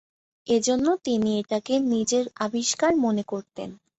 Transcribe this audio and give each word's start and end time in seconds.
এজন্যই 0.47 0.99
তিনি 1.05 1.29
এটাকে 1.41 1.73
নিজের 1.93 2.25
আবিষ্কার 2.45 2.91
মনে 2.97 3.23
করতেন। 3.23 3.69